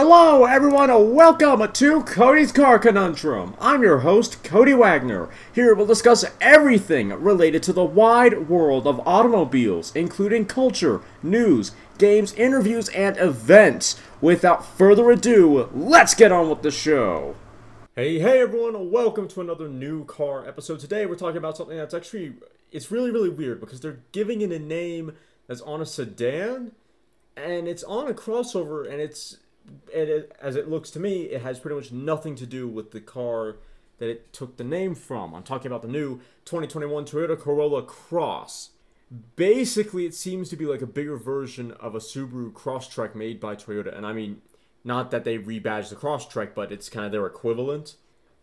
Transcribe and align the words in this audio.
Hello, 0.00 0.44
everyone, 0.44 0.90
and 0.90 1.12
welcome 1.12 1.72
to 1.72 2.02
Cody's 2.04 2.52
Car 2.52 2.78
Conundrum. 2.78 3.56
I'm 3.60 3.82
your 3.82 3.98
host, 3.98 4.44
Cody 4.44 4.72
Wagner. 4.72 5.28
Here 5.52 5.74
we'll 5.74 5.86
discuss 5.86 6.24
everything 6.40 7.08
related 7.08 7.64
to 7.64 7.72
the 7.72 7.84
wide 7.84 8.48
world 8.48 8.86
of 8.86 9.04
automobiles, 9.04 9.90
including 9.96 10.46
culture, 10.46 11.00
news, 11.20 11.72
games, 11.98 12.32
interviews, 12.34 12.88
and 12.90 13.16
events. 13.16 14.00
Without 14.20 14.64
further 14.64 15.10
ado, 15.10 15.68
let's 15.74 16.14
get 16.14 16.30
on 16.30 16.48
with 16.48 16.62
the 16.62 16.70
show. 16.70 17.34
Hey, 17.96 18.20
hey, 18.20 18.40
everyone, 18.40 18.76
and 18.76 18.92
welcome 18.92 19.26
to 19.26 19.40
another 19.40 19.68
new 19.68 20.04
car 20.04 20.46
episode. 20.46 20.78
Today 20.78 21.06
we're 21.06 21.16
talking 21.16 21.38
about 21.38 21.56
something 21.56 21.76
that's 21.76 21.92
actually, 21.92 22.34
it's 22.70 22.92
really, 22.92 23.10
really 23.10 23.30
weird 23.30 23.58
because 23.58 23.80
they're 23.80 23.98
giving 24.12 24.42
it 24.42 24.52
a 24.52 24.60
name 24.60 25.14
that's 25.48 25.62
on 25.62 25.80
a 25.80 25.86
sedan, 25.86 26.70
and 27.36 27.66
it's 27.66 27.82
on 27.82 28.06
a 28.08 28.14
crossover, 28.14 28.88
and 28.88 29.00
it's 29.00 29.38
it, 29.92 30.36
as 30.40 30.56
it 30.56 30.68
looks 30.68 30.90
to 30.90 31.00
me, 31.00 31.22
it 31.24 31.42
has 31.42 31.58
pretty 31.58 31.76
much 31.76 31.92
nothing 31.92 32.34
to 32.36 32.46
do 32.46 32.68
with 32.68 32.90
the 32.92 33.00
car 33.00 33.56
that 33.98 34.08
it 34.08 34.32
took 34.32 34.56
the 34.56 34.64
name 34.64 34.94
from. 34.94 35.34
I'm 35.34 35.42
talking 35.42 35.66
about 35.66 35.82
the 35.82 35.88
new 35.88 36.18
2021 36.44 37.04
Toyota 37.04 37.38
Corolla 37.38 37.82
Cross. 37.82 38.70
Basically, 39.36 40.06
it 40.06 40.14
seems 40.14 40.48
to 40.50 40.56
be 40.56 40.66
like 40.66 40.82
a 40.82 40.86
bigger 40.86 41.16
version 41.16 41.72
of 41.72 41.94
a 41.94 41.98
Subaru 41.98 42.52
Crosstrek 42.52 43.14
made 43.14 43.40
by 43.40 43.56
Toyota, 43.56 43.96
and 43.96 44.06
I 44.06 44.12
mean, 44.12 44.42
not 44.84 45.10
that 45.10 45.24
they 45.24 45.38
rebadged 45.38 45.90
the 45.90 45.96
Crosstrek, 45.96 46.54
but 46.54 46.70
it's 46.70 46.88
kind 46.88 47.06
of 47.06 47.12
their 47.12 47.26
equivalent. 47.26 47.96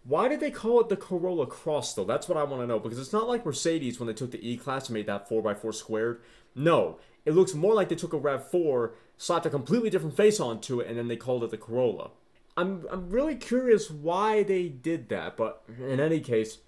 Why 0.03 0.27
did 0.27 0.39
they 0.39 0.51
call 0.51 0.81
it 0.81 0.89
the 0.89 0.97
Corolla 0.97 1.47
Cross 1.47 1.95
though? 1.95 2.03
That's 2.03 2.29
what 2.29 2.37
I 2.37 2.43
want 2.43 2.61
to 2.61 2.67
know 2.67 2.79
because 2.79 2.99
it's 2.99 3.13
not 3.13 3.27
like 3.27 3.45
Mercedes 3.45 3.99
when 3.99 4.05
they 4.07 4.13
took 4.13 4.31
the 4.31 4.47
E-Class 4.47 4.87
and 4.87 4.93
made 4.93 5.07
that 5.07 5.27
4x4 5.27 5.73
squared. 5.73 6.21
No, 6.53 6.99
it 7.25 7.33
looks 7.33 7.55
more 7.55 7.73
like 7.73 7.89
they 7.89 7.95
took 7.95 8.13
a 8.13 8.19
RAV4 8.19 8.91
slapped 9.17 9.45
a 9.45 9.49
completely 9.49 9.89
different 9.89 10.17
face 10.17 10.39
onto 10.39 10.79
it, 10.79 10.87
and 10.87 10.97
then 10.97 11.07
they 11.07 11.15
called 11.15 11.43
it 11.43 11.51
the 11.51 11.57
Corolla. 11.57 12.11
I'm, 12.57 12.85
I'm 12.89 13.09
really 13.09 13.35
curious 13.35 13.89
why 13.89 14.43
they 14.43 14.69
did 14.69 15.09
that, 15.09 15.35
but 15.35 15.63
in 15.79 15.99
any 15.99 16.19
case, 16.19 16.59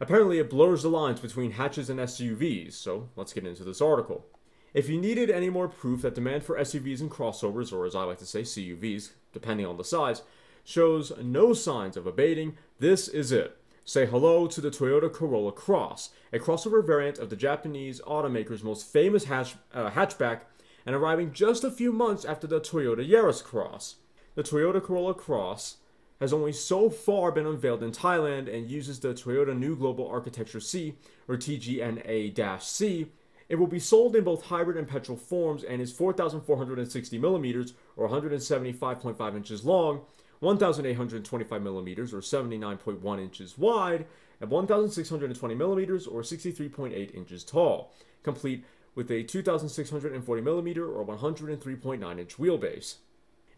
apparently 0.00 0.38
it 0.38 0.50
blurs 0.50 0.82
the 0.82 0.88
lines 0.88 1.20
between 1.20 1.52
hatches 1.52 1.88
and 1.88 2.00
SUVs, 2.00 2.72
so 2.72 3.08
let's 3.16 3.32
get 3.32 3.46
into 3.46 3.64
this 3.64 3.80
article. 3.80 4.26
If 4.74 4.88
you 4.88 5.00
needed 5.00 5.30
any 5.30 5.48
more 5.48 5.68
proof 5.68 6.02
that 6.02 6.14
demand 6.14 6.42
for 6.42 6.58
SUVs 6.58 7.00
and 7.00 7.10
crossovers, 7.10 7.72
or 7.72 7.86
as 7.86 7.94
I 7.94 8.02
like 8.02 8.18
to 8.18 8.26
say, 8.26 8.42
CUVs, 8.42 9.12
depending 9.32 9.66
on 9.66 9.76
the 9.76 9.84
size, 9.84 10.22
shows 10.64 11.12
no 11.22 11.52
signs 11.52 11.96
of 11.96 12.06
abating, 12.06 12.58
this 12.78 13.08
is 13.08 13.32
it. 13.32 13.56
Say 13.84 14.04
hello 14.04 14.48
to 14.48 14.60
the 14.60 14.70
Toyota 14.70 15.10
Corolla 15.10 15.52
Cross, 15.52 16.10
a 16.32 16.40
crossover 16.40 16.84
variant 16.84 17.18
of 17.18 17.30
the 17.30 17.36
Japanese 17.36 18.00
automaker's 18.00 18.64
most 18.64 18.92
famous 18.92 19.24
hatch, 19.24 19.54
uh, 19.72 19.90
hatchback 19.90 20.40
and 20.86 20.94
arriving 20.94 21.32
just 21.32 21.64
a 21.64 21.70
few 21.70 21.92
months 21.92 22.24
after 22.24 22.46
the 22.46 22.60
Toyota 22.60 23.06
Yaris 23.06 23.42
Cross. 23.42 23.96
The 24.36 24.44
Toyota 24.44 24.82
Corolla 24.82 25.14
Cross 25.14 25.78
has 26.20 26.32
only 26.32 26.52
so 26.52 26.88
far 26.88 27.32
been 27.32 27.46
unveiled 27.46 27.82
in 27.82 27.90
Thailand 27.90 28.52
and 28.52 28.70
uses 28.70 29.00
the 29.00 29.12
Toyota 29.12 29.56
New 29.56 29.76
Global 29.76 30.08
Architecture 30.08 30.60
C, 30.60 30.94
or 31.28 31.36
TGNA 31.36 32.62
C. 32.62 33.06
It 33.48 33.56
will 33.56 33.66
be 33.66 33.78
sold 33.78 34.16
in 34.16 34.24
both 34.24 34.46
hybrid 34.46 34.76
and 34.76 34.88
petrol 34.88 35.18
forms 35.18 35.62
and 35.62 35.82
is 35.82 35.92
4,460 35.92 37.18
millimeters, 37.18 37.74
or 37.96 38.08
175.5 38.08 39.36
inches 39.36 39.64
long, 39.64 40.02
1,825 40.40 41.62
millimeters, 41.62 42.14
or 42.14 42.20
79.1 42.20 43.20
inches 43.20 43.58
wide, 43.58 44.06
and 44.40 44.50
1,620 44.50 45.54
millimeters, 45.54 46.06
or 46.06 46.22
63.8 46.22 47.14
inches 47.14 47.44
tall, 47.44 47.92
complete 48.22 48.64
with 48.96 49.10
a 49.10 49.22
2,640mm 49.22 50.76
or 50.78 51.06
103.9 51.06 52.18
inch 52.18 52.36
wheelbase. 52.36 52.96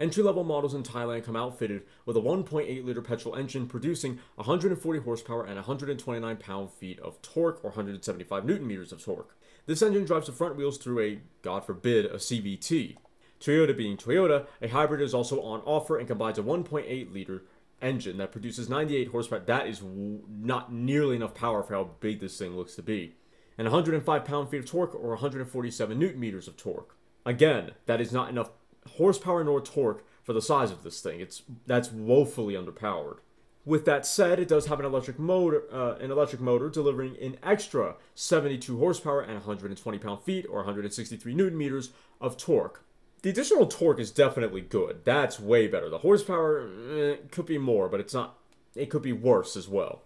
Entry 0.01 0.23
level 0.23 0.45
models 0.45 0.75
in 0.75 0.83
Thailand 0.83 1.25
come 1.25 1.35
outfitted 1.35 1.83
with 2.05 2.17
a 2.17 2.21
1.8 2.21 2.85
liter 2.85 3.03
petrol 3.03 3.35
engine 3.35 3.67
producing 3.67 4.21
140 4.35 5.01
horsepower 5.01 5.45
and 5.45 5.57
129 5.57 6.37
pound 6.37 6.71
feet 6.71 7.01
of 7.01 7.21
torque 7.23 7.65
or 7.65 7.71
175 7.71 8.45
newton 8.45 8.67
meters 8.67 8.93
of 8.93 9.03
torque. 9.03 9.37
This 9.67 9.83
engine 9.83 10.05
drives 10.05 10.27
the 10.27 10.33
front 10.33 10.57
wheels 10.57 10.79
through 10.79 11.01
a, 11.01 11.21
God 11.43 11.65
forbid, 11.65 12.07
a 12.07 12.15
CVT. 12.15 12.97
Toyota 13.41 13.77
being 13.77 13.97
Toyota, 13.97 14.47
a 14.61 14.69
hybrid 14.69 15.01
is 15.01 15.15
also 15.15 15.41
on 15.43 15.61
offer 15.61 15.99
and 15.99 16.07
combines 16.07 16.39
a 16.39 16.43
1.8 16.43 17.13
liter 17.13 17.43
engine 17.81 18.19
that 18.19 18.33
produces 18.33 18.69
98 18.69 19.09
horsepower. 19.09 19.41
That 19.41 19.67
is 19.67 19.83
not 19.83 20.73
nearly 20.73 21.17
enough 21.17 21.35
power 21.35 21.63
for 21.63 21.75
how 21.75 21.91
big 22.01 22.21
this 22.21 22.39
thing 22.39 22.57
looks 22.57 22.75
to 22.77 22.83
be 22.83 23.15
and 23.59 23.67
105 23.67 24.25
pound 24.25 24.49
feet 24.49 24.61
of 24.61 24.67
torque 24.67 24.95
or 24.95 25.11
147 25.11 25.99
newton 25.99 26.21
meters 26.21 26.47
of 26.49 26.57
torque. 26.57 26.97
Again, 27.27 27.73
that 27.87 28.01
is 28.01 28.13
not 28.13 28.31
enough 28.31 28.51
horsepower 28.97 29.45
nor 29.45 29.61
torque 29.61 30.05
for 30.23 30.33
the 30.33 30.41
size 30.41 30.71
of 30.71 30.85
this 30.85 31.01
thing. 31.01 31.21
It's 31.21 31.43
that's 31.67 31.91
woefully 31.93 32.55
underpowered. 32.55 33.19
With 33.67 33.85
that 33.85 34.07
said, 34.07 34.39
it 34.39 34.49
does 34.49 34.67
have 34.67 34.81
an 34.81 34.87
electric 34.87 35.19
motor, 35.19 35.65
uh, 35.71 35.97
an 35.97 36.11
electric 36.11 36.41
motor 36.41 36.71
delivering 36.71 37.17
an 37.21 37.37
extra 37.43 37.97
72 38.15 38.79
horsepower 38.79 39.21
and 39.21 39.35
120 39.35 39.99
pound 39.99 40.23
feet 40.23 40.47
or 40.49 40.59
163 40.59 41.35
newton 41.35 41.59
meters 41.59 41.91
of 42.21 42.39
torque. 42.39 42.85
The 43.21 43.31
additional 43.31 43.67
torque 43.67 43.99
is 43.99 44.13
definitely 44.13 44.61
good. 44.61 45.05
That's 45.05 45.41
way 45.41 45.67
better. 45.67 45.91
The 45.91 45.99
horsepower 45.99 46.69
eh, 46.95 47.17
could 47.33 47.47
be 47.47 47.59
more, 47.59 47.89
but 47.89 48.01
it's 48.01 48.15
not. 48.15 48.39
It 48.77 48.91
could 48.91 49.03
be 49.03 49.13
worse 49.13 49.57
as 49.57 49.67
well 49.67 50.03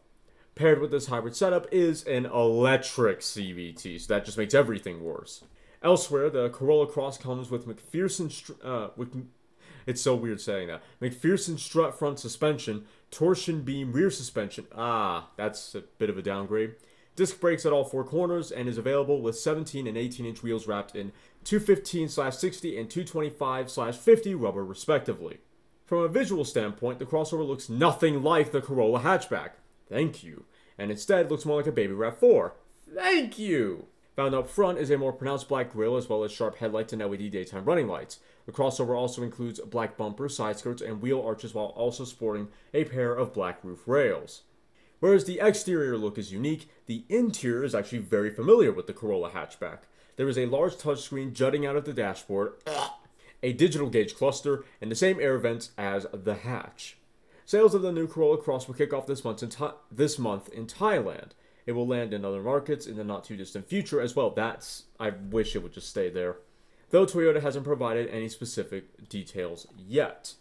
paired 0.55 0.81
with 0.81 0.91
this 0.91 1.07
hybrid 1.07 1.35
setup 1.35 1.67
is 1.73 2.05
an 2.05 2.27
electric 2.27 3.21
CVT, 3.21 4.01
so 4.01 4.15
that 4.15 4.25
just 4.25 4.39
makes 4.39 4.55
everything 4.55 5.03
worse. 5.03 5.45
Elsewhere, 5.83 6.31
the 6.31 6.51
Corolla 6.51 6.87
Cross 6.87 7.19
comes 7.19 7.51
with 7.51 7.67
MacPherson, 7.67 8.55
uh, 8.65 8.91
with, 8.97 9.27
it's 9.87 10.01
so 10.01 10.15
weird 10.15 10.41
saying 10.41 10.69
that, 10.69 10.83
MacPherson 11.01 11.59
strut 11.59 11.99
front 11.99 12.19
suspension, 12.19 12.85
torsion 13.11 13.63
beam 13.63 13.93
rear 13.93 14.11
suspension, 14.11 14.67
ah, 14.77 15.31
that's 15.37 15.75
a 15.75 15.81
bit 15.99 16.11
of 16.11 16.19
a 16.19 16.23
downgrade, 16.23 16.75
disc 17.17 17.41
brakes 17.41 17.67
at 17.67 17.73
all 17.73 17.85
four 17.85 18.05
corners, 18.05 18.51
and 18.53 18.69
is 18.69 18.79
available 18.79 19.21
with 19.21 19.39
17 19.39 19.87
and 19.87 19.97
18 19.97 20.27
inch 20.27 20.43
wheels 20.43 20.67
wrapped 20.67 20.95
in 20.95 21.13
215 21.45 22.09
60 22.09 22.79
and 22.79 22.91
225 22.91 23.97
50 23.97 24.35
rubber 24.35 24.65
respectively. 24.65 25.39
From 25.85 25.99
a 26.05 26.09
visual 26.09 26.45
standpoint, 26.45 26.99
the 26.99 27.05
crossover 27.05 27.47
looks 27.47 27.69
nothing 27.69 28.23
like 28.23 28.53
the 28.53 28.63
Corolla 28.63 29.01
hatchback. 29.01 29.51
Thank 29.93 30.25
you. 30.25 30.47
And 30.79 30.91
instead 30.91 31.31
looks 31.31 31.45
more 31.45 31.59
like 31.59 31.67
a 31.67 31.73
Baby 31.73 31.93
RAV4. 31.93 32.53
Thank 32.95 33.39
you. 33.39 33.89
Found 34.17 34.35
up 34.35 34.49
front 34.49 34.79
is 34.79 34.91
a 34.91 34.97
more 34.97 35.13
pronounced 35.13 35.49
black 35.49 35.73
grille 35.73 35.97
as 35.99 36.09
well 36.09 36.25
as 36.25 36.33
sharp 36.33 36.57
headlights 36.57 36.95
and 36.95 37.03
LED 37.03 37.31
daytime 37.31 37.67
running 37.67 37.89
lights. 37.89 38.19
The 38.47 38.53
crossover 38.53 38.97
also 38.97 39.23
includes 39.23 39.61
black 39.61 39.99
bumpers, 39.99 40.35
side 40.35 40.59
skirts, 40.59 40.81
and 40.81 41.03
wheel 41.03 41.23
arches 41.23 41.55
while 41.55 41.67
also 41.67 42.05
sporting 42.05 42.49
a 42.73 42.85
pair 42.85 43.15
of 43.15 43.35
black 43.35 43.59
roof 43.63 43.87
rails. 43.87 44.43
Whereas 45.01 45.25
the 45.25 45.41
exterior 45.41 45.99
look 45.99 46.17
is 46.17 46.33
unique, 46.33 46.71
the 46.87 47.05
interior 47.09 47.65
is 47.65 47.75
actually 47.75 47.99
very 47.99 48.31
familiar 48.31 48.73
with 48.73 48.87
the 48.87 48.93
Corolla 48.93 49.31
hatchback. 49.31 49.81
There 50.17 50.29
is 50.29 50.39
a 50.39 50.47
large 50.47 50.75
touchscreen 50.75 51.35
jutting 51.35 51.67
out 51.67 51.77
of 51.77 51.85
the 51.85 51.93
dashboard, 51.93 52.55
a 53.43 53.53
digital 53.53 53.91
gauge 53.91 54.15
cluster, 54.15 54.65
and 54.81 54.91
the 54.91 54.97
same 54.97 55.21
air 55.21 55.39
vents 55.39 55.73
as 55.77 56.07
the 56.13 56.35
hatch. 56.35 56.97
Sales 57.45 57.75
of 57.75 57.83
the 57.83 57.93
new 57.93 58.07
Corolla 58.07 58.39
Cross 58.39 58.69
will 58.69 58.75
kick 58.75 58.93
off 58.93 59.07
this 59.07 59.25
month 59.25 59.43
in, 59.43 59.49
Th- 59.49 59.73
this 59.91 60.19
month 60.19 60.49
in 60.49 60.67
Thailand. 60.67 61.31
It 61.67 61.73
will 61.73 61.87
land 61.87 62.13
in 62.13 62.25
other 62.25 62.43
markets 62.43 62.87
in 62.87 62.97
the 62.97 63.05
not 63.05 63.25
too 63.25 63.37
distant 63.37 63.69
future 63.69 64.01
as 64.01 64.17
well. 64.17 64.31
That's 64.31 64.85
I 64.99 65.11
wish 65.11 65.55
it 65.55 65.63
would 65.63 65.73
just 65.73 65.89
stay 65.89 66.11
there. 66.11 66.37
Though 66.91 67.07
Toyota 67.07 67.41
hasn't 67.41 67.65
provided 67.65 68.09
any 68.09 68.29
specific 68.29 69.09
details 69.09 69.67
yet. 69.77 70.35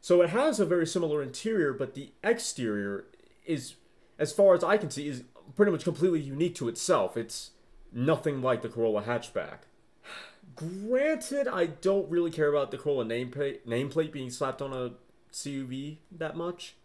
So 0.00 0.22
it 0.22 0.30
has 0.30 0.60
a 0.60 0.66
very 0.66 0.86
similar 0.86 1.22
interior, 1.22 1.72
but 1.72 1.94
the 1.94 2.12
exterior 2.22 3.06
is 3.44 3.74
as 4.18 4.32
far 4.32 4.54
as 4.54 4.64
I 4.64 4.76
can 4.76 4.90
see 4.90 5.08
is 5.08 5.24
pretty 5.56 5.72
much 5.72 5.84
completely 5.84 6.20
unique 6.20 6.54
to 6.56 6.68
itself. 6.68 7.16
It's 7.16 7.50
nothing 7.92 8.40
like 8.40 8.62
the 8.62 8.68
Corolla 8.68 9.02
hatchback. 9.02 9.58
Granted, 10.56 11.48
I 11.48 11.66
don't 11.66 12.10
really 12.10 12.30
care 12.30 12.48
about 12.48 12.70
the 12.70 12.78
Corolla 12.78 13.04
nameplate 13.04 13.66
nameplate 13.66 14.12
being 14.12 14.30
slapped 14.30 14.62
on 14.62 14.72
a 14.72 14.92
CUV 15.38 15.98
that 16.10 16.36
much, 16.36 16.76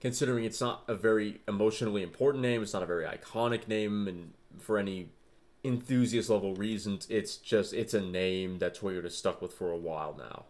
considering 0.00 0.44
it's 0.44 0.60
not 0.60 0.84
a 0.88 0.94
very 0.94 1.40
emotionally 1.46 2.02
important 2.02 2.42
name. 2.42 2.62
It's 2.62 2.72
not 2.72 2.82
a 2.82 2.86
very 2.86 3.04
iconic 3.04 3.68
name, 3.68 4.08
and 4.08 4.32
for 4.58 4.78
any 4.78 5.10
enthusiast 5.64 6.30
level 6.30 6.54
reasons, 6.54 7.06
it's 7.10 7.36
just 7.36 7.72
it's 7.72 7.94
a 7.94 8.00
name 8.00 8.58
that 8.58 8.78
Toyota 8.78 9.10
stuck 9.10 9.42
with 9.42 9.52
for 9.52 9.70
a 9.70 9.76
while 9.76 10.14
now. 10.16 10.44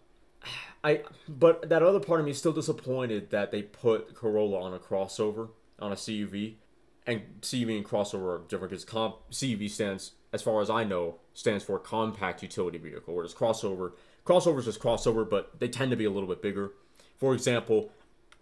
I 0.85 1.03
but 1.29 1.69
that 1.69 1.83
other 1.83 2.01
part 2.01 2.21
of 2.21 2.27
me 2.27 2.33
is 2.33 2.39
still 2.39 2.53
disappointed 2.53 3.31
that 3.31 3.51
they 3.51 3.63
put 3.63 4.15
Corolla 4.15 4.61
on 4.61 4.75
a 4.75 4.79
crossover 4.79 5.51
on 5.81 5.93
a 5.93 5.97
CUV, 5.97 6.55
and 7.07 7.23
CUV 7.41 7.77
and 7.77 7.87
crossover 7.87 8.37
are 8.37 8.43
different 8.49 8.71
because 8.71 8.85
comp, 8.85 9.17
CUV 9.31 9.71
stands, 9.71 10.13
as 10.33 10.43
far 10.43 10.61
as 10.61 10.71
I 10.71 10.85
know, 10.85 11.17
stands 11.35 11.65
for 11.65 11.79
compact 11.79 12.43
utility 12.43 12.79
vehicle, 12.79 13.15
whereas 13.15 13.35
crossover 13.35 13.93
crossover 14.25 14.65
is 14.67 14.77
crossover, 14.77 15.29
but 15.29 15.59
they 15.59 15.69
tend 15.69 15.91
to 15.91 15.97
be 15.97 16.05
a 16.05 16.11
little 16.11 16.29
bit 16.29 16.43
bigger. 16.43 16.73
For 17.19 17.35
example, 17.35 17.91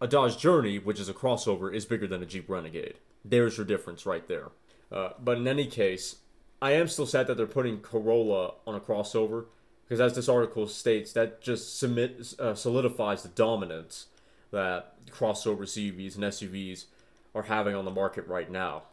a 0.01 0.07
Dodge 0.07 0.39
Journey, 0.39 0.79
which 0.79 1.01
is 1.01 1.09
a 1.09 1.15
crossover, 1.15 1.73
is 1.73 1.87
bigger 1.87 2.07
than 2.07 2.23
a 2.23 2.27
Jeep 2.27 2.49
Renegade. 2.49 2.95
There's 3.25 3.57
your 3.57 3.67
difference 3.67 4.07
right 4.07 4.27
there. 4.29 4.51
Uh, 4.93 5.11
but 5.19 5.39
in 5.39 5.49
any 5.49 5.67
case, 5.67 6.17
I 6.61 6.73
am 6.73 6.89
still 6.89 7.07
sad 7.07 7.27
that 7.27 7.37
they're 7.37 7.47
putting 7.47 7.81
Corolla 7.81 8.55
on 8.67 8.75
a 8.75 8.81
crossover 8.81 9.47
Because 9.85 10.01
as 10.01 10.15
this 10.15 10.29
article 10.29 10.67
states, 10.67 11.13
that 11.13 11.41
just 11.41 11.79
submit, 11.79 12.35
uh, 12.39 12.55
solidifies 12.55 13.23
the 13.23 13.29
dominance 13.29 14.07
that 14.51 14.95
crossover 15.07 15.63
CVs 15.63 16.17
and 16.17 16.25
SUVs 16.25 16.87
are 17.35 17.45
having 17.45 17.75
on 17.75 17.85
the 17.85 17.91
market 17.91 18.27
right 18.27 18.51
now. 18.51 18.85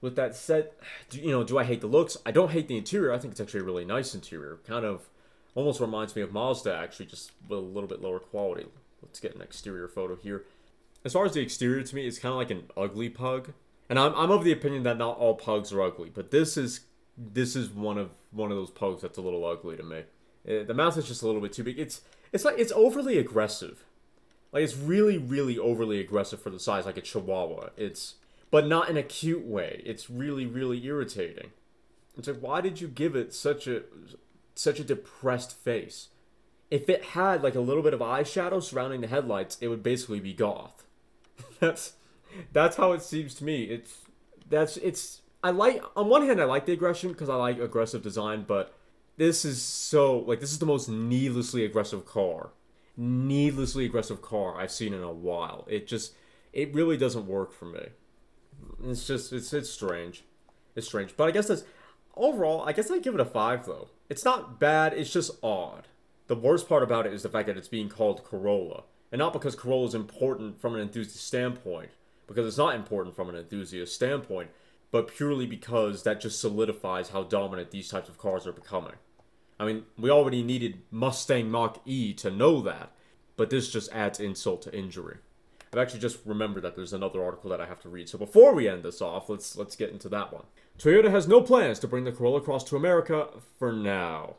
With 0.00 0.16
that 0.16 0.34
said, 0.34 0.70
do, 1.10 1.20
you 1.20 1.30
know, 1.30 1.44
do 1.44 1.58
I 1.58 1.64
hate 1.64 1.80
the 1.80 1.88
looks? 1.88 2.16
I 2.24 2.30
don't 2.30 2.52
hate 2.52 2.68
the 2.68 2.78
interior. 2.78 3.12
I 3.12 3.18
think 3.18 3.32
it's 3.32 3.40
actually 3.40 3.60
a 3.60 3.64
really 3.64 3.84
nice 3.84 4.14
interior. 4.14 4.58
Kind 4.66 4.84
of 4.84 5.08
almost 5.54 5.80
reminds 5.80 6.14
me 6.16 6.22
of 6.22 6.32
Mazda, 6.32 6.74
actually, 6.74 7.06
just 7.06 7.32
with 7.48 7.58
a 7.58 7.62
little 7.62 7.88
bit 7.88 8.00
lower 8.00 8.20
quality. 8.20 8.66
Let's 9.02 9.20
get 9.20 9.34
an 9.34 9.42
exterior 9.42 9.88
photo 9.88 10.16
here. 10.16 10.44
As 11.04 11.12
far 11.12 11.24
as 11.24 11.32
the 11.32 11.40
exterior 11.40 11.82
to 11.82 11.94
me, 11.94 12.06
it's 12.06 12.18
kind 12.18 12.32
of 12.32 12.38
like 12.38 12.50
an 12.50 12.64
ugly 12.76 13.08
pug. 13.08 13.52
And 13.88 13.98
I'm, 13.98 14.14
I'm 14.14 14.30
of 14.30 14.44
the 14.44 14.52
opinion 14.52 14.82
that 14.82 14.98
not 14.98 15.18
all 15.18 15.34
pugs 15.34 15.72
are 15.72 15.80
ugly, 15.80 16.10
but 16.10 16.30
this 16.30 16.56
is 16.56 16.80
this 17.16 17.56
is 17.56 17.70
one 17.70 17.98
of 17.98 18.10
one 18.30 18.50
of 18.50 18.56
those 18.56 18.70
pugs 18.70 19.02
that's 19.02 19.18
a 19.18 19.22
little 19.22 19.44
ugly 19.44 19.76
to 19.76 19.82
me. 19.82 20.02
Uh, 20.48 20.62
the 20.64 20.74
mouth 20.74 20.96
is 20.96 21.06
just 21.06 21.22
a 21.22 21.26
little 21.26 21.40
bit 21.40 21.52
too 21.52 21.64
big. 21.64 21.78
It's 21.78 22.02
it's 22.32 22.44
like 22.44 22.58
it's 22.58 22.72
overly 22.72 23.18
aggressive. 23.18 23.84
Like 24.52 24.62
it's 24.62 24.76
really 24.76 25.18
really 25.18 25.58
overly 25.58 26.00
aggressive 26.00 26.40
for 26.40 26.50
the 26.50 26.60
size 26.60 26.86
like 26.86 26.96
a 26.96 27.02
chihuahua. 27.02 27.70
It's 27.76 28.16
but 28.50 28.66
not 28.66 28.88
in 28.88 28.96
a 28.96 29.02
cute 29.02 29.44
way. 29.44 29.82
It's 29.84 30.10
really 30.10 30.46
really 30.46 30.84
irritating. 30.84 31.52
It's 32.16 32.28
like 32.28 32.40
why 32.40 32.60
did 32.60 32.80
you 32.80 32.88
give 32.88 33.16
it 33.16 33.34
such 33.34 33.66
a 33.66 33.82
such 34.54 34.78
a 34.80 34.84
depressed 34.84 35.56
face? 35.56 36.08
If 36.70 36.88
it 36.88 37.02
had 37.02 37.42
like 37.42 37.54
a 37.54 37.60
little 37.60 37.82
bit 37.82 37.94
of 37.94 38.00
eyeshadow 38.00 38.62
surrounding 38.62 39.00
the 39.00 39.06
headlights, 39.06 39.56
it 39.60 39.68
would 39.68 39.82
basically 39.82 40.20
be 40.20 40.34
goth. 40.34 40.84
that's 41.60 41.94
that's 42.52 42.76
how 42.76 42.92
it 42.92 43.02
seems 43.02 43.34
to 43.36 43.44
me. 43.44 43.64
It's 43.64 44.02
that's 44.48 44.76
it's 44.78 45.22
I 45.42 45.50
like 45.50 45.82
on 45.96 46.08
one 46.08 46.26
hand 46.26 46.40
I 46.40 46.44
like 46.44 46.66
the 46.66 46.72
aggression 46.72 47.12
because 47.12 47.28
I 47.28 47.36
like 47.36 47.58
aggressive 47.58 48.02
design, 48.02 48.44
but 48.46 48.74
this 49.16 49.44
is 49.44 49.62
so 49.62 50.18
like 50.20 50.40
this 50.40 50.52
is 50.52 50.58
the 50.58 50.66
most 50.66 50.88
needlessly 50.88 51.64
aggressive 51.64 52.06
car, 52.06 52.50
needlessly 52.96 53.84
aggressive 53.84 54.22
car 54.22 54.60
I've 54.60 54.72
seen 54.72 54.94
in 54.94 55.02
a 55.02 55.12
while. 55.12 55.66
It 55.68 55.86
just 55.86 56.14
it 56.52 56.74
really 56.74 56.96
doesn't 56.96 57.26
work 57.26 57.52
for 57.52 57.66
me. 57.66 57.88
It's 58.84 59.06
just 59.06 59.32
it's 59.32 59.52
it's 59.52 59.70
strange, 59.70 60.24
it's 60.74 60.86
strange. 60.86 61.16
But 61.16 61.28
I 61.28 61.30
guess 61.30 61.48
that's 61.48 61.64
overall. 62.16 62.62
I 62.62 62.72
guess 62.72 62.90
I 62.90 62.98
give 62.98 63.14
it 63.14 63.20
a 63.20 63.24
five 63.24 63.66
though. 63.66 63.88
It's 64.08 64.24
not 64.24 64.58
bad. 64.58 64.92
It's 64.94 65.12
just 65.12 65.32
odd. 65.42 65.88
The 66.28 66.36
worst 66.36 66.68
part 66.68 66.82
about 66.82 67.06
it 67.06 67.14
is 67.14 67.22
the 67.22 67.30
fact 67.30 67.46
that 67.46 67.56
it's 67.56 67.68
being 67.68 67.88
called 67.88 68.22
Corolla, 68.22 68.84
and 69.10 69.18
not 69.18 69.32
because 69.32 69.56
Corolla 69.56 69.86
is 69.86 69.94
important 69.94 70.60
from 70.60 70.74
an 70.74 70.80
enthusiast 70.82 71.26
standpoint, 71.26 71.88
because 72.26 72.46
it's 72.46 72.58
not 72.58 72.74
important 72.74 73.16
from 73.16 73.30
an 73.30 73.34
enthusiast 73.34 73.94
standpoint, 73.94 74.50
but 74.90 75.08
purely 75.08 75.46
because 75.46 76.02
that 76.02 76.20
just 76.20 76.38
solidifies 76.38 77.08
how 77.08 77.22
dominant 77.22 77.70
these 77.70 77.88
types 77.88 78.10
of 78.10 78.18
cars 78.18 78.46
are 78.46 78.52
becoming. 78.52 78.92
I 79.58 79.64
mean, 79.64 79.84
we 79.96 80.10
already 80.10 80.42
needed 80.42 80.82
Mustang 80.90 81.50
Mach 81.50 81.80
E 81.86 82.12
to 82.14 82.30
know 82.30 82.60
that, 82.60 82.92
but 83.38 83.48
this 83.48 83.70
just 83.70 83.90
adds 83.92 84.20
insult 84.20 84.60
to 84.62 84.76
injury. 84.76 85.16
I've 85.72 85.78
actually 85.78 86.00
just 86.00 86.18
remembered 86.26 86.62
that 86.64 86.76
there's 86.76 86.92
another 86.92 87.24
article 87.24 87.48
that 87.50 87.60
I 87.60 87.66
have 87.66 87.80
to 87.80 87.88
read. 87.88 88.08
So 88.08 88.18
before 88.18 88.54
we 88.54 88.68
end 88.68 88.82
this 88.82 89.00
off, 89.00 89.30
let's 89.30 89.56
let's 89.56 89.76
get 89.76 89.90
into 89.90 90.08
that 90.10 90.32
one. 90.32 90.44
Toyota 90.78 91.10
has 91.10 91.26
no 91.26 91.40
plans 91.40 91.78
to 91.80 91.88
bring 91.88 92.04
the 92.04 92.12
Corolla 92.12 92.40
Cross 92.40 92.64
to 92.64 92.76
America 92.76 93.28
for 93.58 93.72
now. 93.72 94.36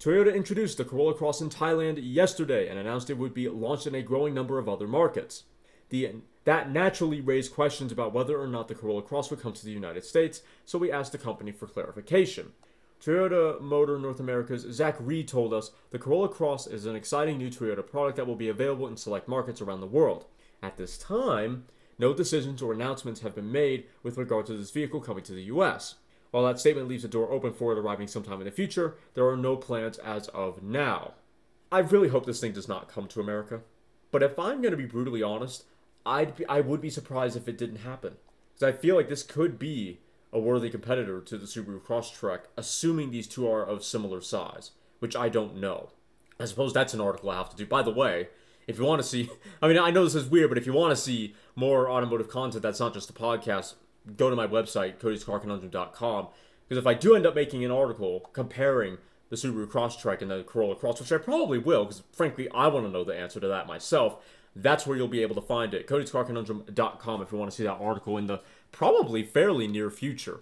Toyota 0.00 0.34
introduced 0.34 0.78
the 0.78 0.84
Corolla 0.86 1.12
Cross 1.12 1.42
in 1.42 1.50
Thailand 1.50 1.98
yesterday 2.00 2.68
and 2.68 2.78
announced 2.78 3.10
it 3.10 3.18
would 3.18 3.34
be 3.34 3.50
launched 3.50 3.86
in 3.86 3.94
a 3.94 4.00
growing 4.00 4.32
number 4.32 4.58
of 4.58 4.66
other 4.66 4.88
markets. 4.88 5.44
The, 5.90 6.14
that 6.44 6.70
naturally 6.70 7.20
raised 7.20 7.52
questions 7.52 7.92
about 7.92 8.14
whether 8.14 8.40
or 8.40 8.46
not 8.46 8.68
the 8.68 8.74
Corolla 8.74 9.02
Cross 9.02 9.28
would 9.28 9.42
come 9.42 9.52
to 9.52 9.62
the 9.62 9.70
United 9.70 10.06
States, 10.06 10.40
so 10.64 10.78
we 10.78 10.90
asked 10.90 11.12
the 11.12 11.18
company 11.18 11.52
for 11.52 11.66
clarification. 11.66 12.52
Toyota 13.04 13.60
Motor 13.60 13.98
North 13.98 14.20
America's 14.20 14.62
Zach 14.70 14.96
Reed 14.98 15.28
told 15.28 15.52
us 15.52 15.70
the 15.90 15.98
Corolla 15.98 16.30
Cross 16.30 16.66
is 16.68 16.86
an 16.86 16.96
exciting 16.96 17.36
new 17.36 17.50
Toyota 17.50 17.86
product 17.86 18.16
that 18.16 18.26
will 18.26 18.36
be 18.36 18.48
available 18.48 18.88
in 18.88 18.96
select 18.96 19.28
markets 19.28 19.60
around 19.60 19.82
the 19.82 19.86
world. 19.86 20.24
At 20.62 20.78
this 20.78 20.96
time, 20.96 21.66
no 21.98 22.14
decisions 22.14 22.62
or 22.62 22.72
announcements 22.72 23.20
have 23.20 23.34
been 23.34 23.52
made 23.52 23.84
with 24.02 24.16
regard 24.16 24.46
to 24.46 24.54
this 24.56 24.70
vehicle 24.70 25.00
coming 25.00 25.24
to 25.24 25.32
the 25.32 25.42
US. 25.44 25.96
While 26.30 26.44
that 26.44 26.60
statement 26.60 26.88
leaves 26.88 27.02
the 27.02 27.08
door 27.08 27.30
open 27.30 27.52
for 27.52 27.72
it 27.72 27.78
arriving 27.78 28.06
sometime 28.06 28.40
in 28.40 28.44
the 28.44 28.52
future, 28.52 28.96
there 29.14 29.28
are 29.28 29.36
no 29.36 29.56
plans 29.56 29.98
as 29.98 30.28
of 30.28 30.62
now. 30.62 31.14
I 31.72 31.80
really 31.80 32.08
hope 32.08 32.26
this 32.26 32.40
thing 32.40 32.52
does 32.52 32.68
not 32.68 32.88
come 32.88 33.06
to 33.08 33.20
America. 33.20 33.62
But 34.10 34.22
if 34.22 34.38
I'm 34.38 34.60
going 34.60 34.72
to 34.72 34.76
be 34.76 34.86
brutally 34.86 35.22
honest, 35.22 35.64
I'd 36.04 36.36
be, 36.36 36.46
I 36.46 36.60
would 36.60 36.80
be 36.80 36.90
surprised 36.90 37.36
if 37.36 37.48
it 37.48 37.58
didn't 37.58 37.76
happen. 37.76 38.14
Because 38.54 38.74
I 38.74 38.78
feel 38.78 38.96
like 38.96 39.08
this 39.08 39.22
could 39.22 39.58
be 39.58 40.00
a 40.32 40.38
worthy 40.38 40.70
competitor 40.70 41.20
to 41.20 41.38
the 41.38 41.46
Subaru 41.46 41.80
Crosstrek, 41.80 42.42
assuming 42.56 43.10
these 43.10 43.26
two 43.26 43.50
are 43.50 43.64
of 43.64 43.84
similar 43.84 44.20
size, 44.20 44.72
which 45.00 45.16
I 45.16 45.28
don't 45.28 45.56
know. 45.56 45.90
I 46.38 46.44
suppose 46.44 46.72
that's 46.72 46.94
an 46.94 47.00
article 47.00 47.30
I 47.30 47.36
have 47.36 47.50
to 47.50 47.56
do. 47.56 47.66
By 47.66 47.82
the 47.82 47.90
way, 47.90 48.28
if 48.66 48.78
you 48.78 48.84
want 48.84 49.02
to 49.02 49.06
see, 49.06 49.30
I 49.62 49.68
mean, 49.68 49.78
I 49.78 49.90
know 49.90 50.04
this 50.04 50.14
is 50.14 50.28
weird, 50.28 50.48
but 50.48 50.58
if 50.58 50.66
you 50.66 50.72
want 50.72 50.90
to 50.90 51.02
see 51.02 51.34
more 51.54 51.90
automotive 51.90 52.28
content 52.28 52.62
that's 52.62 52.80
not 52.80 52.94
just 52.94 53.10
a 53.10 53.12
podcast, 53.12 53.74
go 54.16 54.30
to 54.30 54.36
my 54.36 54.46
website, 54.46 54.98
codyscarconundrum.com. 54.98 56.28
Because 56.68 56.80
if 56.80 56.86
I 56.86 56.94
do 56.94 57.14
end 57.14 57.26
up 57.26 57.34
making 57.34 57.64
an 57.64 57.70
article 57.70 58.20
comparing 58.32 58.98
the 59.28 59.36
Subaru 59.36 59.66
Crosstrek 59.66 60.22
and 60.22 60.30
the 60.30 60.42
Corolla 60.42 60.76
Cross, 60.76 61.00
which 61.00 61.12
I 61.12 61.18
probably 61.18 61.58
will, 61.58 61.84
because 61.84 62.02
frankly, 62.12 62.48
I 62.50 62.68
want 62.68 62.86
to 62.86 62.92
know 62.92 63.04
the 63.04 63.16
answer 63.16 63.40
to 63.40 63.48
that 63.48 63.66
myself, 63.66 64.16
that's 64.54 64.86
where 64.86 64.96
you'll 64.96 65.08
be 65.08 65.22
able 65.22 65.34
to 65.36 65.40
find 65.40 65.74
it. 65.74 65.86
Cody'sCarConundrum.com 65.86 67.22
if 67.22 67.32
you 67.32 67.38
want 67.38 67.50
to 67.50 67.56
see 67.56 67.62
that 67.64 67.78
article 67.80 68.16
in 68.16 68.26
the 68.26 68.40
probably 68.72 69.22
fairly 69.22 69.68
near 69.68 69.90
future. 69.90 70.40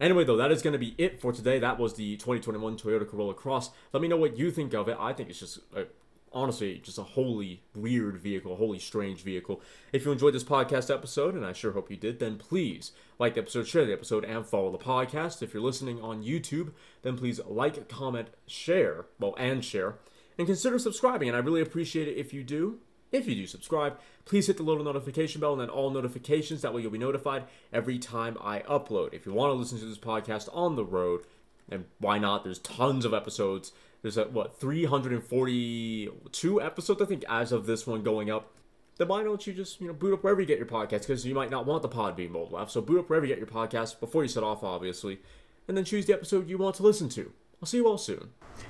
Anyway, 0.00 0.24
though, 0.24 0.36
that 0.36 0.52
is 0.52 0.62
going 0.62 0.72
to 0.72 0.78
be 0.78 0.94
it 0.98 1.20
for 1.20 1.32
today. 1.32 1.58
That 1.58 1.78
was 1.78 1.94
the 1.94 2.16
2021 2.16 2.76
Toyota 2.76 3.08
Corolla 3.08 3.34
Cross. 3.34 3.70
Let 3.92 4.02
me 4.02 4.08
know 4.08 4.16
what 4.16 4.36
you 4.36 4.50
think 4.50 4.74
of 4.74 4.88
it. 4.88 4.96
I 5.00 5.12
think 5.12 5.30
it's 5.30 5.40
just 5.40 5.60
a 5.74 5.86
honestly 6.36 6.78
just 6.78 6.98
a 6.98 7.02
wholly 7.02 7.62
weird 7.74 8.18
vehicle, 8.18 8.52
a 8.52 8.56
wholly 8.56 8.78
strange 8.78 9.22
vehicle. 9.22 9.62
If 9.92 10.04
you 10.04 10.12
enjoyed 10.12 10.34
this 10.34 10.44
podcast 10.44 10.92
episode, 10.92 11.34
and 11.34 11.44
I 11.44 11.52
sure 11.52 11.72
hope 11.72 11.90
you 11.90 11.96
did, 11.96 12.18
then 12.18 12.36
please 12.36 12.92
like 13.18 13.34
the 13.34 13.40
episode, 13.40 13.66
share 13.66 13.86
the 13.86 13.94
episode, 13.94 14.24
and 14.24 14.46
follow 14.46 14.70
the 14.70 14.78
podcast. 14.78 15.42
If 15.42 15.54
you're 15.54 15.62
listening 15.62 16.00
on 16.02 16.22
YouTube, 16.22 16.72
then 17.02 17.16
please 17.16 17.40
like, 17.46 17.88
comment, 17.88 18.28
share, 18.46 19.06
well, 19.18 19.34
and 19.38 19.64
share, 19.64 19.96
and 20.36 20.46
consider 20.46 20.78
subscribing. 20.78 21.28
And 21.28 21.36
I 21.36 21.40
really 21.40 21.62
appreciate 21.62 22.06
it 22.06 22.18
if 22.18 22.34
you 22.34 22.44
do. 22.44 22.80
If 23.12 23.26
you 23.26 23.34
do 23.34 23.46
subscribe, 23.46 23.98
please 24.26 24.46
hit 24.46 24.58
the 24.58 24.62
little 24.62 24.84
notification 24.84 25.40
bell 25.40 25.52
and 25.52 25.60
then 25.60 25.70
all 25.70 25.90
notifications. 25.90 26.60
That 26.60 26.74
way 26.74 26.82
you'll 26.82 26.90
be 26.90 26.98
notified 26.98 27.44
every 27.72 27.98
time 27.98 28.36
I 28.42 28.58
upload. 28.60 29.14
If 29.14 29.24
you 29.24 29.32
want 29.32 29.50
to 29.50 29.54
listen 29.54 29.78
to 29.78 29.86
this 29.86 29.98
podcast 29.98 30.48
on 30.52 30.76
the 30.76 30.84
road, 30.84 31.22
and 31.68 31.86
why 31.98 32.18
not? 32.18 32.44
There's 32.44 32.58
tons 32.58 33.04
of 33.04 33.14
episodes. 33.14 33.72
There's 34.06 34.18
a, 34.18 34.26
what 34.26 34.60
342 34.60 36.62
episodes 36.62 37.02
I 37.02 37.06
think 37.06 37.24
as 37.28 37.50
of 37.50 37.66
this 37.66 37.88
one 37.88 38.04
going 38.04 38.30
up. 38.30 38.52
Then 38.98 39.08
why 39.08 39.24
don't 39.24 39.44
you 39.44 39.52
just 39.52 39.80
you 39.80 39.88
know 39.88 39.94
boot 39.94 40.14
up 40.14 40.22
wherever 40.22 40.40
you 40.40 40.46
get 40.46 40.58
your 40.58 40.68
podcast 40.68 41.00
because 41.00 41.26
you 41.26 41.34
might 41.34 41.50
not 41.50 41.66
want 41.66 41.82
the 41.82 41.88
pod 41.88 42.16
Podbean 42.16 42.30
mobile 42.30 42.56
app. 42.56 42.70
So 42.70 42.80
boot 42.80 43.00
up 43.00 43.10
wherever 43.10 43.26
you 43.26 43.34
get 43.34 43.40
your 43.40 43.48
podcast 43.48 43.98
before 43.98 44.22
you 44.22 44.28
set 44.28 44.44
off, 44.44 44.62
obviously, 44.62 45.18
and 45.66 45.76
then 45.76 45.84
choose 45.84 46.06
the 46.06 46.12
episode 46.12 46.48
you 46.48 46.56
want 46.56 46.76
to 46.76 46.84
listen 46.84 47.08
to. 47.08 47.32
I'll 47.60 47.66
see 47.66 47.78
you 47.78 47.88
all 47.88 47.98
soon. 47.98 48.28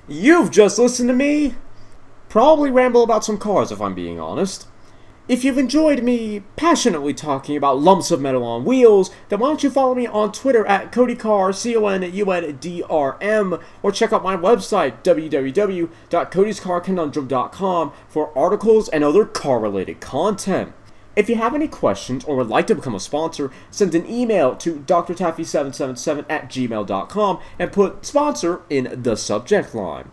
You've 0.09 0.50
just 0.50 0.78
listened 0.78 1.11
to 1.11 1.14
me 1.14 1.55
probably 2.31 2.71
ramble 2.71 3.02
about 3.02 3.23
some 3.23 3.37
cars 3.37 3.71
if 3.71 3.83
I'm 3.83 3.95
being 3.95 4.19
honest. 4.19 4.66
If 5.28 5.42
you've 5.42 5.59
enjoyed 5.59 6.04
me 6.04 6.45
passionately 6.54 7.12
talking 7.12 7.56
about 7.56 7.80
lumps 7.80 8.12
of 8.12 8.21
metal 8.21 8.45
on 8.45 8.64
wheels, 8.64 9.11
then 9.28 9.40
why 9.40 9.49
don't 9.49 9.64
you 9.64 9.71
follow 9.71 9.92
me 9.92 10.06
on 10.06 10.30
Twitter 10.30 10.64
at 10.66 10.92
CodyCar, 10.92 11.52
C-O-N-U-N-D-R-M, 11.52 13.59
or 13.83 13.90
check 13.90 14.12
out 14.12 14.23
my 14.23 14.37
website, 14.37 15.02
www.codyscarconundrum.com, 15.02 17.92
for 18.06 18.38
articles 18.38 18.88
and 18.88 19.02
other 19.02 19.25
car-related 19.25 20.00
content. 20.00 20.73
If 21.16 21.28
you 21.28 21.35
have 21.35 21.56
any 21.56 21.66
questions 21.66 22.25
or 22.25 22.37
would 22.37 22.49
like 22.49 22.68
to 22.68 22.76
become 22.76 22.95
a 22.95 23.00
sponsor, 23.00 23.50
send 23.68 23.97
an 23.97 24.09
email 24.09 24.54
to 24.54 24.76
drtaffy777 24.76 26.25
at 26.28 26.49
gmail.com 26.49 27.40
and 27.59 27.73
put 27.73 28.06
sponsor 28.06 28.61
in 28.71 29.02
the 29.02 29.16
subject 29.16 29.75
line. 29.75 30.12